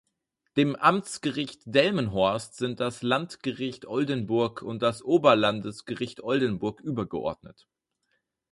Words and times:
Dem 0.57 0.75
Amtsgericht 0.75 1.61
Delmenhorst 1.65 2.57
sind 2.57 2.79
das 2.79 3.03
Landgericht 3.03 3.85
Oldenburg 3.85 4.63
und 4.63 4.81
das 4.81 5.03
Oberlandesgericht 5.03 6.21
Oldenburg 6.23 6.79
übergeordnet. 6.81 7.67